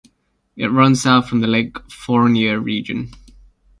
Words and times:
It 0.55 0.71
runs 0.71 1.03
south 1.03 1.29
from 1.29 1.41
the 1.41 1.47
Lake 1.47 1.77
Fournier 1.91 2.59
region. 2.59 3.11